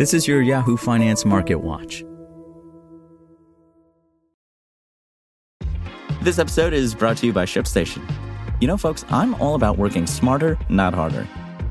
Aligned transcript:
This 0.00 0.14
is 0.14 0.26
your 0.26 0.40
Yahoo 0.40 0.78
Finance 0.78 1.26
Market 1.26 1.56
Watch. 1.56 2.02
This 6.22 6.38
episode 6.38 6.72
is 6.72 6.94
brought 6.94 7.18
to 7.18 7.26
you 7.26 7.34
by 7.34 7.44
ShipStation. 7.44 8.10
You 8.62 8.68
know, 8.68 8.78
folks, 8.78 9.04
I'm 9.10 9.34
all 9.34 9.56
about 9.56 9.76
working 9.76 10.06
smarter, 10.06 10.56
not 10.70 10.94
harder. 10.94 11.28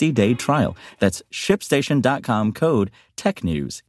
day 0.00 0.34
trial. 0.34 0.76
That's 0.98 1.22
shipstation.com 1.30 2.52
code 2.52 2.90
TechNews. 3.16 3.82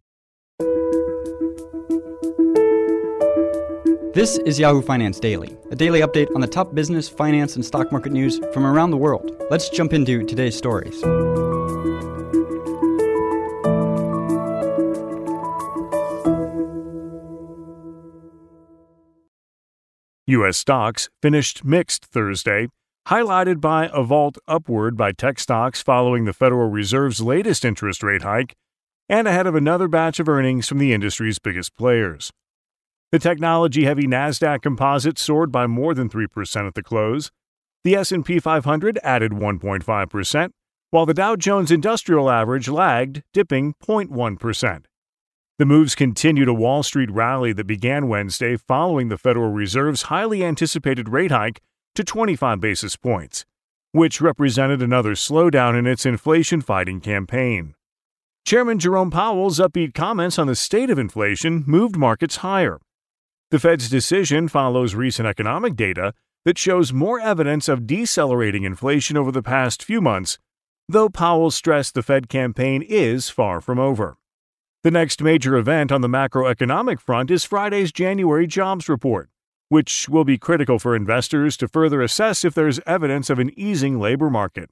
This 4.13 4.37
is 4.39 4.59
Yahoo 4.59 4.81
Finance 4.81 5.21
Daily, 5.21 5.57
a 5.71 5.75
daily 5.75 6.01
update 6.01 6.27
on 6.35 6.41
the 6.41 6.47
top 6.47 6.75
business, 6.75 7.07
finance, 7.07 7.55
and 7.55 7.63
stock 7.63 7.93
market 7.93 8.11
news 8.11 8.41
from 8.51 8.65
around 8.65 8.91
the 8.91 8.97
world. 8.97 9.31
Let's 9.49 9.69
jump 9.69 9.93
into 9.93 10.25
today's 10.25 10.57
stories. 10.57 11.01
U.S. 20.27 20.57
stocks 20.57 21.09
finished 21.21 21.63
mixed 21.63 22.05
Thursday, 22.05 22.67
highlighted 23.07 23.59
by 23.59 23.89
a 23.93 24.03
vault 24.03 24.37
upward 24.47 24.95
by 24.95 25.11
tech 25.11 25.39
stocks 25.39 25.81
following 25.81 26.25
the 26.25 26.33
Federal 26.33 26.69
Reserve's 26.69 27.21
latest 27.21 27.65
interest 27.65 28.03
rate 28.03 28.21
hike 28.21 28.55
and 29.09 29.27
ahead 29.27 29.47
of 29.47 29.55
another 29.55 29.87
batch 29.87 30.19
of 30.19 30.29
earnings 30.29 30.67
from 30.67 30.77
the 30.77 30.93
industry's 30.93 31.39
biggest 31.39 31.75
players. 31.75 32.31
The 33.11 33.19
technology-heavy 33.19 34.07
Nasdaq 34.07 34.61
Composite 34.61 35.17
soared 35.17 35.51
by 35.51 35.67
more 35.67 35.93
than 35.93 36.09
3% 36.09 36.67
at 36.67 36.75
the 36.75 36.83
close. 36.83 37.29
The 37.83 37.95
S&P 37.95 38.39
500 38.39 38.99
added 39.03 39.33
1.5%, 39.33 40.51
while 40.91 41.05
the 41.05 41.13
Dow 41.13 41.35
Jones 41.35 41.71
Industrial 41.71 42.29
Average 42.29 42.69
lagged, 42.69 43.23
dipping 43.33 43.73
0.1%. 43.83 44.85
The 45.59 45.65
moves 45.65 45.93
continued 45.93 46.47
a 46.47 46.53
Wall 46.53 46.83
Street 46.83 47.11
rally 47.11 47.51
that 47.53 47.67
began 47.67 48.07
Wednesday 48.07 48.55
following 48.55 49.09
the 49.09 49.17
Federal 49.17 49.51
Reserve's 49.51 50.03
highly 50.03 50.45
anticipated 50.45 51.09
rate 51.09 51.31
hike 51.31 51.61
to 51.95 52.03
25 52.03 52.59
basis 52.59 52.95
points, 52.95 53.45
which 53.91 54.21
represented 54.21 54.81
another 54.81 55.11
slowdown 55.11 55.77
in 55.77 55.85
its 55.85 56.05
inflation 56.05 56.61
fighting 56.61 57.01
campaign. 57.01 57.75
Chairman 58.45 58.79
Jerome 58.79 59.11
Powell's 59.11 59.59
upbeat 59.59 59.93
comments 59.93 60.39
on 60.39 60.47
the 60.47 60.55
state 60.55 60.89
of 60.89 60.97
inflation 60.97 61.63
moved 61.67 61.95
markets 61.95 62.37
higher. 62.37 62.79
The 63.51 63.59
Fed's 63.59 63.89
decision 63.89 64.47
follows 64.47 64.95
recent 64.95 65.27
economic 65.27 65.75
data 65.75 66.13
that 66.45 66.57
shows 66.57 66.91
more 66.91 67.19
evidence 67.19 67.67
of 67.67 67.85
decelerating 67.85 68.63
inflation 68.63 69.15
over 69.15 69.31
the 69.31 69.43
past 69.43 69.83
few 69.83 70.01
months, 70.01 70.39
though 70.89 71.09
Powell 71.09 71.51
stressed 71.51 71.93
the 71.93 72.01
Fed 72.01 72.29
campaign 72.29 72.81
is 72.81 73.29
far 73.29 73.61
from 73.61 73.77
over. 73.77 74.17
The 74.83 74.91
next 74.91 75.21
major 75.21 75.55
event 75.55 75.91
on 75.91 76.01
the 76.01 76.07
macroeconomic 76.07 76.99
front 76.99 77.29
is 77.29 77.43
Friday's 77.43 77.91
January 77.91 78.47
jobs 78.47 78.89
report, 78.89 79.29
which 79.71 80.09
will 80.09 80.25
be 80.25 80.37
critical 80.37 80.77
for 80.77 80.97
investors 80.97 81.55
to 81.55 81.65
further 81.65 82.01
assess 82.01 82.43
if 82.43 82.53
there's 82.53 82.81
evidence 82.85 83.29
of 83.29 83.39
an 83.39 83.57
easing 83.57 83.97
labor 83.97 84.29
market. 84.29 84.69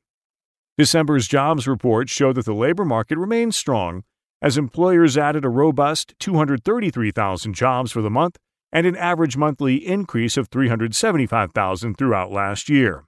December's 0.77 1.25
jobs 1.25 1.69
report 1.69 2.09
showed 2.09 2.35
that 2.35 2.43
the 2.43 2.53
labor 2.53 2.83
market 2.83 3.17
remains 3.17 3.55
strong 3.55 4.03
as 4.41 4.57
employers 4.57 5.17
added 5.17 5.45
a 5.45 5.49
robust 5.49 6.15
233,000 6.19 7.53
jobs 7.53 7.93
for 7.93 8.01
the 8.01 8.09
month 8.09 8.35
and 8.73 8.85
an 8.85 8.97
average 8.97 9.37
monthly 9.37 9.77
increase 9.87 10.35
of 10.35 10.49
375,000 10.49 11.97
throughout 11.97 12.29
last 12.29 12.67
year. 12.67 13.05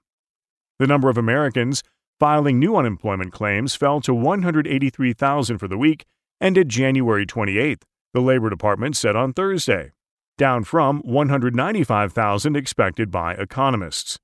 The 0.78 0.86
number 0.86 1.10
of 1.10 1.18
Americans 1.18 1.82
filing 2.18 2.58
new 2.58 2.74
unemployment 2.74 3.34
claims 3.34 3.74
fell 3.74 4.00
to 4.00 4.14
183,000 4.14 5.58
for 5.58 5.68
the 5.68 5.76
week 5.76 6.06
ended 6.40 6.70
January 6.70 7.26
28th, 7.26 7.82
the 8.14 8.22
Labor 8.22 8.48
Department 8.48 8.96
said 8.96 9.14
on 9.14 9.34
Thursday, 9.34 9.92
down 10.36 10.64
from 10.64 11.00
195,000 11.04 12.56
expected 12.56 13.10
by 13.10 13.34
economists. 13.34 14.18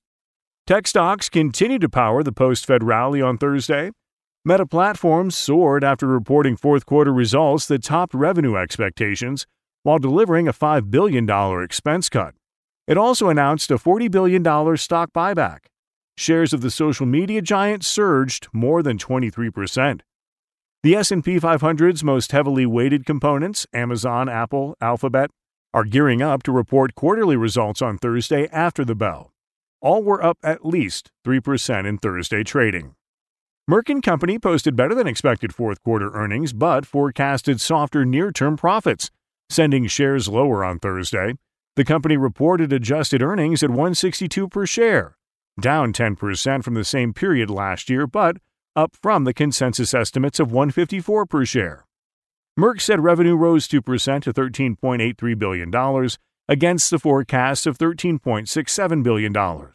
Tech 0.66 0.86
stocks 0.86 1.28
continued 1.28 1.80
to 1.80 1.88
power 1.88 2.22
the 2.22 2.32
post 2.32 2.66
Fed 2.66 2.84
rally 2.84 3.22
on 3.22 3.38
Thursday. 3.38 3.90
Meta 4.44 4.66
Platforms 4.66 5.36
soared 5.36 5.82
after 5.82 6.06
reporting 6.06 6.56
fourth 6.56 6.86
quarter 6.86 7.12
results 7.12 7.66
that 7.66 7.82
topped 7.82 8.14
revenue 8.14 8.56
expectations 8.56 9.46
while 9.82 9.98
delivering 9.98 10.46
a 10.46 10.52
$5 10.52 10.90
billion 10.90 11.28
expense 11.62 12.08
cut. 12.08 12.34
It 12.86 12.96
also 12.96 13.28
announced 13.28 13.70
a 13.70 13.76
$40 13.76 14.10
billion 14.10 14.76
stock 14.76 15.12
buyback. 15.12 15.60
Shares 16.16 16.52
of 16.52 16.62
the 16.62 16.70
social 16.70 17.06
media 17.06 17.40
giant 17.40 17.84
surged 17.84 18.48
more 18.52 18.82
than 18.82 18.98
23%. 18.98 20.00
The 20.82 20.94
S&P 20.94 21.38
500's 21.38 22.04
most 22.04 22.32
heavily 22.32 22.66
weighted 22.66 23.04
components, 23.04 23.66
Amazon, 23.72 24.28
Apple, 24.28 24.76
Alphabet, 24.80 25.30
are 25.72 25.84
gearing 25.84 26.22
up 26.22 26.42
to 26.42 26.52
report 26.52 26.94
quarterly 26.94 27.36
results 27.36 27.82
on 27.82 27.98
Thursday 27.98 28.48
after 28.48 28.84
the 28.84 28.94
bell. 28.94 29.32
All 29.80 30.02
were 30.02 30.24
up 30.24 30.38
at 30.42 30.64
least 30.64 31.10
3% 31.26 31.86
in 31.86 31.98
Thursday 31.98 32.42
trading. 32.42 32.94
Merck 33.70 34.02
& 34.02 34.02
Company 34.02 34.38
posted 34.38 34.76
better 34.76 34.94
than 34.94 35.06
expected 35.06 35.54
fourth 35.54 35.82
quarter 35.82 36.10
earnings 36.14 36.52
but 36.52 36.86
forecasted 36.86 37.60
softer 37.60 38.04
near-term 38.04 38.56
profits, 38.56 39.10
sending 39.50 39.86
shares 39.86 40.26
lower 40.26 40.64
on 40.64 40.78
Thursday. 40.78 41.34
The 41.76 41.84
company 41.84 42.16
reported 42.16 42.72
adjusted 42.72 43.22
earnings 43.22 43.62
at 43.62 43.70
162 43.70 44.48
per 44.48 44.66
share, 44.66 45.16
down 45.60 45.92
10% 45.92 46.64
from 46.64 46.74
the 46.74 46.84
same 46.84 47.12
period 47.12 47.50
last 47.50 47.90
year 47.90 48.06
but 48.06 48.38
up 48.74 48.96
from 48.96 49.24
the 49.24 49.34
consensus 49.34 49.92
estimates 49.92 50.40
of 50.40 50.50
154 50.50 51.26
per 51.26 51.44
share. 51.44 51.84
Merck 52.58 52.80
said 52.80 52.98
revenue 52.98 53.36
rose 53.36 53.68
2% 53.68 54.22
to 54.22 54.32
$13.83 54.32 55.38
billion 55.38 56.08
against 56.48 56.90
the 56.90 56.98
forecast 56.98 57.68
of 57.68 57.78
$13.67 57.78 59.02
billion. 59.04 59.68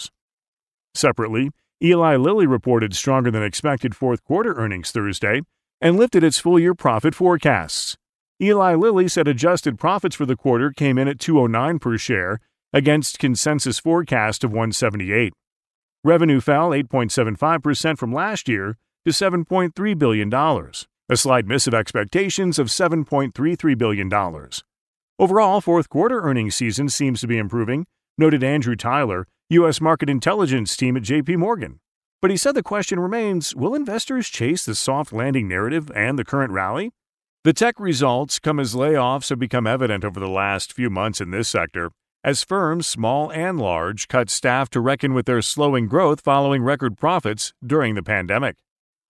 Separately, 0.93 1.51
Eli 1.81 2.17
Lilly 2.17 2.45
reported 2.45 2.93
stronger 2.93 3.31
than 3.31 3.41
expected 3.41 3.95
fourth 3.95 4.21
quarter 4.25 4.53
earnings 4.55 4.91
Thursday 4.91 5.41
and 5.79 5.95
lifted 5.95 6.25
its 6.25 6.39
full 6.39 6.59
year 6.59 6.73
profit 6.73 7.15
forecasts. 7.15 7.95
Eli 8.41 8.73
Lilly 8.75 9.07
said 9.07 9.29
adjusted 9.29 9.79
profits 9.79 10.17
for 10.17 10.25
the 10.25 10.35
quarter 10.35 10.71
came 10.71 10.97
in 10.97 11.07
at 11.07 11.19
209 11.19 11.79
per 11.79 11.97
share 11.97 12.39
against 12.73 13.17
consensus 13.17 13.79
forecast 13.79 14.43
of 14.43 14.51
178. 14.51 15.31
Revenue 16.03 16.41
fell 16.41 16.71
8.75% 16.71 17.97
from 17.97 18.11
last 18.11 18.49
year 18.49 18.77
to 19.05 19.11
$7.3 19.11 19.97
billion, 19.97 20.29
a 21.09 21.17
slight 21.17 21.45
miss 21.45 21.67
of 21.67 21.73
expectations 21.73 22.57
of 22.57 22.67
$7.33 22.67 23.77
billion. 23.77 24.09
Overall, 25.19 25.59
fourth 25.59 25.89
quarter 25.89 26.21
earnings 26.21 26.55
season 26.55 26.87
seems 26.87 27.19
to 27.19 27.27
be 27.27 27.37
improving, 27.37 27.85
noted 28.17 28.41
Andrew 28.41 28.77
Tyler, 28.77 29.27
U.S. 29.49 29.81
market 29.81 30.09
intelligence 30.09 30.77
team 30.77 30.95
at 30.95 31.03
JP 31.03 31.37
Morgan. 31.37 31.79
But 32.21 32.31
he 32.31 32.37
said 32.37 32.55
the 32.55 32.63
question 32.63 33.01
remains 33.01 33.53
will 33.53 33.75
investors 33.75 34.29
chase 34.29 34.63
the 34.65 34.75
soft 34.75 35.11
landing 35.11 35.47
narrative 35.47 35.91
and 35.93 36.17
the 36.17 36.23
current 36.23 36.53
rally? 36.53 36.91
The 37.43 37.51
tech 37.51 37.81
results 37.81 38.39
come 38.39 38.57
as 38.57 38.73
layoffs 38.73 39.29
have 39.29 39.39
become 39.39 39.67
evident 39.67 40.05
over 40.05 40.21
the 40.21 40.29
last 40.29 40.71
few 40.71 40.89
months 40.89 41.19
in 41.19 41.31
this 41.31 41.49
sector, 41.49 41.91
as 42.23 42.45
firms, 42.45 42.87
small 42.87 43.29
and 43.29 43.59
large, 43.59 44.07
cut 44.07 44.29
staff 44.29 44.69
to 44.69 44.79
reckon 44.79 45.13
with 45.13 45.25
their 45.25 45.41
slowing 45.41 45.87
growth 45.87 46.21
following 46.21 46.63
record 46.63 46.97
profits 46.97 47.51
during 47.65 47.95
the 47.95 48.03
pandemic. 48.03 48.55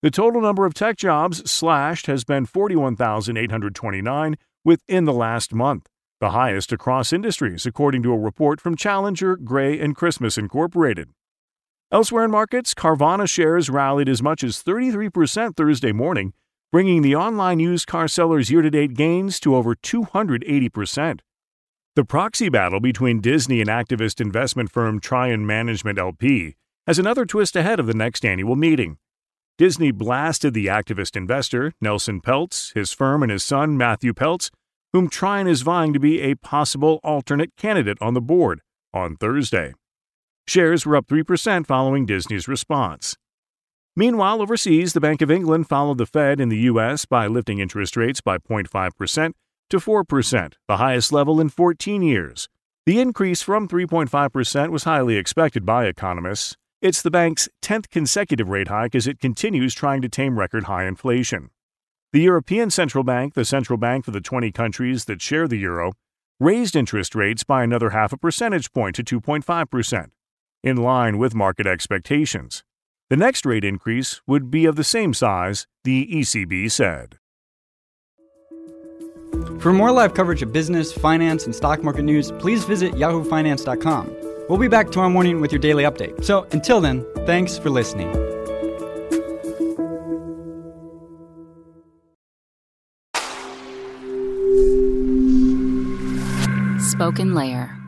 The 0.03 0.11
total 0.11 0.41
number 0.41 0.65
of 0.65 0.73
tech 0.73 0.97
jobs 0.97 1.50
slashed 1.50 2.07
has 2.07 2.25
been 2.25 2.45
41,829 2.45 4.35
within 4.65 5.05
the 5.05 5.13
last 5.13 5.53
month, 5.53 5.88
the 6.19 6.31
highest 6.31 6.73
across 6.73 7.13
industries, 7.13 7.65
according 7.65 8.03
to 8.03 8.11
a 8.11 8.17
report 8.17 8.59
from 8.59 8.75
Challenger, 8.75 9.38
Gray, 9.38 9.79
and 9.79 9.95
Christmas 9.95 10.38
Incorporated. 10.38 11.11
Elsewhere 11.89 12.25
in 12.25 12.31
markets, 12.31 12.73
Carvana 12.73 13.29
shares 13.29 13.69
rallied 13.69 14.09
as 14.09 14.21
much 14.21 14.44
as 14.44 14.61
33% 14.61 15.55
Thursday 15.55 15.94
morning, 15.94 16.33
bringing 16.69 17.01
the 17.01 17.15
online 17.15 17.61
used 17.61 17.88
car 17.88 18.09
sellers' 18.09 18.51
year 18.51 18.61
to 18.61 18.69
date 18.69 18.95
gains 18.95 19.39
to 19.39 19.55
over 19.55 19.73
280%. 19.73 21.21
The 21.95 22.03
proxy 22.03 22.50
battle 22.50 22.81
between 22.81 23.21
Disney 23.21 23.61
and 23.61 23.69
activist 23.69 24.19
investment 24.19 24.69
firm 24.69 25.00
Trian 25.00 25.45
Management 25.45 25.97
LP 25.97 26.57
has 26.88 27.00
another 27.00 27.25
twist 27.25 27.55
ahead 27.55 27.79
of 27.79 27.88
the 27.88 27.94
next 27.94 28.25
annual 28.25 28.57
meeting. 28.57 28.97
Disney 29.57 29.91
blasted 29.91 30.55
the 30.55 30.65
activist 30.65 31.15
investor, 31.15 31.73
Nelson 31.79 32.21
Peltz, 32.21 32.73
his 32.73 32.91
firm, 32.91 33.21
and 33.21 33.31
his 33.31 33.44
son, 33.44 33.77
Matthew 33.77 34.11
Peltz, 34.11 34.50
whom 34.94 35.09
Trian 35.09 35.47
is 35.47 35.61
vying 35.61 35.94
to 35.94 36.00
be 36.00 36.21
a 36.21 36.35
possible 36.35 37.00
alternate 37.03 37.55
candidate 37.55 37.97
on 38.01 38.15
the 38.15 38.21
board, 38.21 38.61
on 38.94 39.15
Thursday. 39.15 39.73
Shares 40.47 40.85
were 40.85 40.95
up 40.95 41.07
3% 41.07 41.67
following 41.67 42.05
Disney's 42.07 42.47
response. 42.47 43.15
Meanwhile, 43.95 44.41
overseas, 44.41 44.94
the 44.94 45.00
Bank 45.00 45.21
of 45.21 45.29
England 45.29 45.69
followed 45.69 46.00
the 46.00 46.07
Fed 46.07 46.39
in 46.41 46.50
the 46.50 46.57
U.S. 46.71 47.05
by 47.05 47.27
lifting 47.27 47.59
interest 47.59 47.95
rates 47.95 48.21
by 48.21 48.39
0.5% 48.39 49.33
to 49.69 49.77
4%, 49.77 50.53
the 50.67 50.77
highest 50.77 51.11
level 51.11 51.39
in 51.39 51.50
14 51.50 52.01
years. 52.01 52.50
The 52.88 53.00
increase 53.00 53.44
from 53.44 53.67
3.5% 53.67 54.71
was 54.71 54.83
highly 54.83 55.15
expected 55.15 55.63
by 55.63 55.85
economists. 55.85 56.57
It's 56.83 57.01
the 57.01 57.09
bank's 57.09 57.47
10th 57.62 57.89
consecutive 57.91 58.50
rate 58.50 58.68
hike 58.68 58.94
as 58.94 59.07
it 59.07 59.21
continues 59.21 59.74
trying 59.74 60.01
to 60.01 60.09
tame 60.09 60.38
record 60.38 60.65
high 60.65 60.83
inflation. 60.85 61.50
The 62.12 62.19
European 62.19 62.69
Central 62.71 63.06
Bank, 63.06 63.35
the 63.35 63.45
central 63.45 63.77
bank 63.77 64.03
for 64.03 64.12
the 64.12 64.19
20 64.19 64.51
countries 64.51 65.06
that 65.06 65.21
share 65.21 65.47
the 65.47 65.56
euro, 65.56 65.94
raised 66.41 66.75
interest 66.75 67.15
rates 67.15 67.45
by 67.45 67.63
another 67.63 67.91
half 67.91 68.12
a 68.12 68.18
percentage 68.18 68.74
point 68.74 68.97
to 68.97 69.03
2.5%, 69.21 70.09
in 70.62 70.75
line 70.75 71.18
with 71.18 71.33
market 71.33 71.65
expectations. 71.65 72.65
The 73.09 73.15
next 73.15 73.45
rate 73.45 73.63
increase 73.63 74.21
would 74.27 74.51
be 74.51 74.65
of 74.65 74.75
the 74.75 74.83
same 74.83 75.13
size, 75.13 75.68
the 75.86 76.06
ECB 76.12 76.69
said. 76.69 77.18
For 79.62 79.71
more 79.71 79.94
live 79.94 80.13
coverage 80.13 80.41
of 80.41 80.51
business, 80.51 80.91
finance, 80.91 81.45
and 81.45 81.56
stock 81.56 81.81
market 81.81 82.03
news, 82.03 82.33
please 82.33 82.65
visit 82.65 82.91
yahoofinance.com. 82.95 84.23
We'll 84.50 84.60
be 84.60 84.68
back 84.68 84.92
tomorrow 84.92 85.10
morning 85.10 85.42
with 85.42 85.51
your 85.51 85.60
daily 85.60 85.84
update. 85.84 86.24
So 86.24 86.45
until 86.51 86.81
then, 86.81 87.06
thanks 87.25 87.57
for 87.57 87.69
listening. 87.69 88.12
Spoken 96.80 97.34
Layer. 97.34 97.82